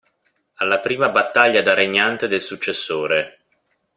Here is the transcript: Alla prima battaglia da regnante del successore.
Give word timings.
Alla 0.55 0.79
prima 0.79 1.09
battaglia 1.09 1.61
da 1.61 1.75
regnante 1.75 2.27
del 2.27 2.41
successore. 2.41 3.41